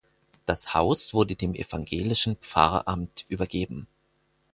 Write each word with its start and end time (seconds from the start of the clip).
Das 0.47 0.73
Haus 0.73 1.13
wurde 1.13 1.35
dem 1.35 1.53
evangelischen 1.53 2.35
Pfarramt 2.37 3.23
übergeben. 3.29 3.85